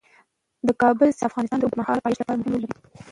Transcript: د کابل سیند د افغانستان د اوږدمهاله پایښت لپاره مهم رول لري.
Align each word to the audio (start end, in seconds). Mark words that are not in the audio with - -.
د 0.67 0.69
کابل 0.81 1.09
سیند 1.19 1.21
د 1.21 1.27
افغانستان 1.29 1.57
د 1.59 1.63
اوږدمهاله 1.65 2.03
پایښت 2.03 2.19
لپاره 2.21 2.39
مهم 2.39 2.45
رول 2.51 2.61
لري. 2.63 2.77